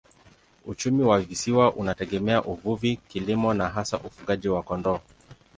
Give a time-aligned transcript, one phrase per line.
[0.65, 4.99] Uchumi wa visiwa unategemea uvuvi, kilimo na hasa ufugaji wa kondoo.